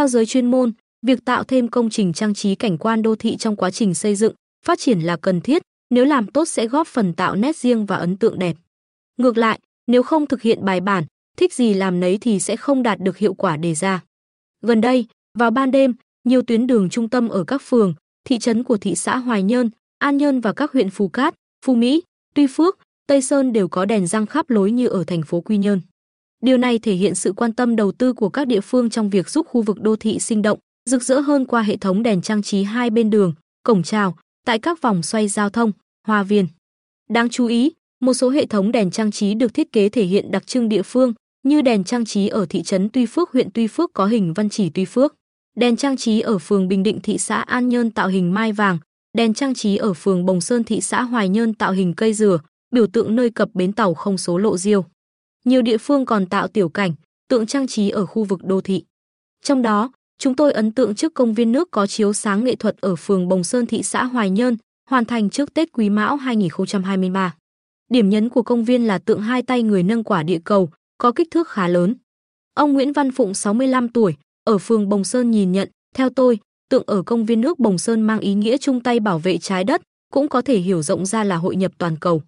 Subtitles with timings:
[0.00, 0.72] Theo giới chuyên môn,
[1.06, 4.14] việc tạo thêm công trình trang trí cảnh quan đô thị trong quá trình xây
[4.14, 4.34] dựng,
[4.66, 7.96] phát triển là cần thiết, nếu làm tốt sẽ góp phần tạo nét riêng và
[7.96, 8.56] ấn tượng đẹp.
[9.16, 11.04] Ngược lại, nếu không thực hiện bài bản,
[11.36, 14.04] thích gì làm nấy thì sẽ không đạt được hiệu quả đề ra.
[14.62, 15.06] Gần đây,
[15.38, 15.94] vào ban đêm,
[16.24, 17.94] nhiều tuyến đường trung tâm ở các phường,
[18.24, 21.74] thị trấn của thị xã Hoài Nhơn, An Nhơn và các huyện Phú Cát, Phú
[21.74, 22.02] Mỹ,
[22.34, 25.58] Tuy Phước, Tây Sơn đều có đèn răng khắp lối như ở thành phố Quy
[25.58, 25.80] Nhơn.
[26.40, 29.28] Điều này thể hiện sự quan tâm đầu tư của các địa phương trong việc
[29.28, 30.58] giúp khu vực đô thị sinh động,
[30.90, 34.58] rực rỡ hơn qua hệ thống đèn trang trí hai bên đường, cổng chào, tại
[34.58, 35.72] các vòng xoay giao thông,
[36.06, 36.46] hoa viên.
[37.10, 40.30] Đáng chú ý, một số hệ thống đèn trang trí được thiết kế thể hiện
[40.30, 43.66] đặc trưng địa phương, như đèn trang trí ở thị trấn Tuy Phước huyện Tuy
[43.66, 45.14] Phước có hình văn chỉ Tuy Phước,
[45.56, 48.78] đèn trang trí ở phường Bình Định thị xã An Nhơn tạo hình mai vàng,
[49.16, 52.38] đèn trang trí ở phường Bồng Sơn thị xã Hoài Nhơn tạo hình cây dừa,
[52.72, 54.84] biểu tượng nơi cập bến tàu không số lộ diêu.
[55.44, 56.92] Nhiều địa phương còn tạo tiểu cảnh,
[57.28, 58.84] tượng trang trí ở khu vực đô thị.
[59.42, 62.76] Trong đó, chúng tôi ấn tượng trước công viên nước có chiếu sáng nghệ thuật
[62.80, 64.56] ở phường Bồng Sơn thị xã Hoài Nhơn,
[64.90, 67.34] hoàn thành trước Tết Quý Mão 2023.
[67.90, 71.12] Điểm nhấn của công viên là tượng hai tay người nâng quả địa cầu, có
[71.12, 71.94] kích thước khá lớn.
[72.54, 76.84] Ông Nguyễn Văn Phụng 65 tuổi, ở phường Bồng Sơn nhìn nhận, theo tôi, tượng
[76.86, 79.82] ở công viên nước Bồng Sơn mang ý nghĩa chung tay bảo vệ trái đất,
[80.12, 82.22] cũng có thể hiểu rộng ra là hội nhập toàn cầu.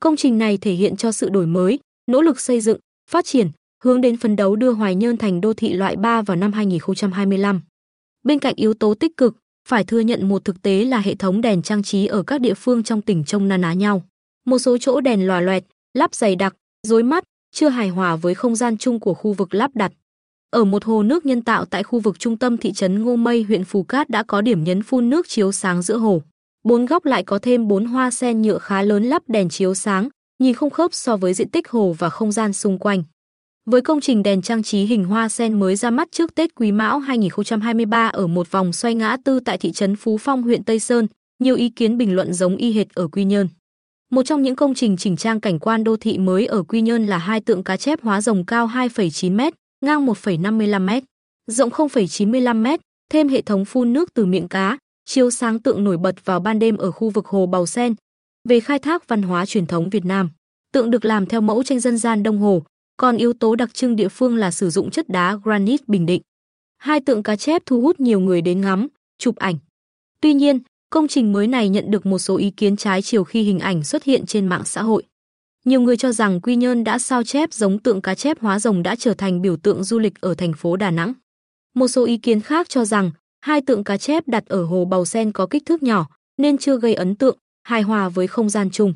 [0.00, 2.78] Công trình này thể hiện cho sự đổi mới, nỗ lực xây dựng,
[3.10, 3.50] phát triển,
[3.84, 7.60] hướng đến phấn đấu đưa Hoài Nhơn thành đô thị loại 3 vào năm 2025.
[8.22, 9.36] Bên cạnh yếu tố tích cực,
[9.68, 12.54] phải thừa nhận một thực tế là hệ thống đèn trang trí ở các địa
[12.54, 14.02] phương trong tỉnh trông na ná nhau.
[14.44, 18.34] Một số chỗ đèn lòa loẹt, lắp dày đặc, rối mắt, chưa hài hòa với
[18.34, 19.92] không gian chung của khu vực lắp đặt.
[20.50, 23.42] Ở một hồ nước nhân tạo tại khu vực trung tâm thị trấn Ngô Mây
[23.42, 26.22] huyện Phù Cát đã có điểm nhấn phun nước chiếu sáng giữa hồ.
[26.64, 30.08] Bốn góc lại có thêm bốn hoa sen nhựa khá lớn lắp đèn chiếu sáng,
[30.38, 33.02] nhìn không khớp so với diện tích hồ và không gian xung quanh.
[33.66, 36.72] Với công trình đèn trang trí hình hoa sen mới ra mắt trước Tết Quý
[36.72, 40.78] Mão 2023 ở một vòng xoay ngã tư tại thị trấn Phú Phong huyện Tây
[40.78, 41.06] Sơn,
[41.38, 43.48] nhiều ý kiến bình luận giống y hệt ở Quy Nhơn.
[44.10, 47.06] Một trong những công trình chỉnh trang cảnh quan đô thị mới ở Quy Nhơn
[47.06, 49.40] là hai tượng cá chép hóa rồng cao 2,9 m,
[49.84, 51.04] ngang 1,55 m,
[51.46, 52.80] rộng 0,95 m,
[53.12, 56.58] thêm hệ thống phun nước từ miệng cá, chiếu sáng tượng nổi bật vào ban
[56.58, 57.94] đêm ở khu vực hồ Bào Sen.
[58.48, 60.30] Về khai thác văn hóa truyền thống Việt Nam,
[60.72, 62.62] tượng được làm theo mẫu tranh dân gian Đông Hồ,
[62.96, 66.22] còn yếu tố đặc trưng địa phương là sử dụng chất đá granite Bình Định.
[66.78, 69.56] Hai tượng cá chép thu hút nhiều người đến ngắm, chụp ảnh.
[70.20, 70.58] Tuy nhiên,
[70.90, 73.84] công trình mới này nhận được một số ý kiến trái chiều khi hình ảnh
[73.84, 75.02] xuất hiện trên mạng xã hội.
[75.64, 78.82] Nhiều người cho rằng Quy Nhơn đã sao chép giống tượng cá chép hóa rồng
[78.82, 81.12] đã trở thành biểu tượng du lịch ở thành phố Đà Nẵng.
[81.74, 85.04] Một số ý kiến khác cho rằng hai tượng cá chép đặt ở hồ Bầu
[85.04, 86.06] Sen có kích thước nhỏ
[86.38, 88.94] nên chưa gây ấn tượng, hài hòa với không gian chung.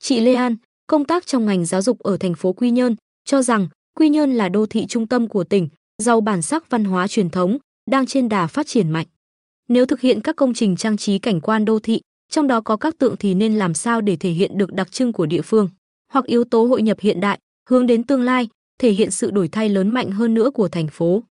[0.00, 3.42] Chị Lê An, công tác trong ngành giáo dục ở thành phố Quy Nhơn, cho
[3.42, 5.68] rằng Quy Nhơn là đô thị trung tâm của tỉnh,
[6.02, 7.58] giàu bản sắc văn hóa truyền thống,
[7.90, 9.06] đang trên đà phát triển mạnh.
[9.68, 12.76] Nếu thực hiện các công trình trang trí cảnh quan đô thị, trong đó có
[12.76, 15.68] các tượng thì nên làm sao để thể hiện được đặc trưng của địa phương,
[16.12, 17.38] hoặc yếu tố hội nhập hiện đại,
[17.70, 18.48] hướng đến tương lai,
[18.80, 21.22] thể hiện sự đổi thay lớn mạnh hơn nữa của thành phố.